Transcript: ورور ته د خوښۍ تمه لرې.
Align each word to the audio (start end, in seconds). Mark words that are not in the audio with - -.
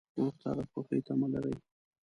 ورور 0.13 0.33
ته 0.41 0.49
د 0.57 0.59
خوښۍ 0.71 0.99
تمه 1.07 1.27
لرې. 1.33 1.55